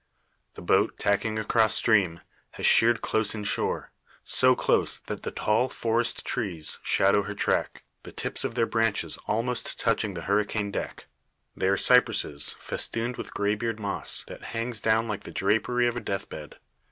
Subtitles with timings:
[0.55, 2.21] The boat, tacking across stream,
[2.53, 3.91] has sheered close in shore;
[4.23, 9.19] so close that the tall forest trees shadow her track the tips of their branches
[9.27, 11.05] almost touching the hurricane deck.
[11.55, 15.95] They are cypresses, festooned with grey beard moss, that hangs down like the drapery of
[15.95, 16.57] a death bed.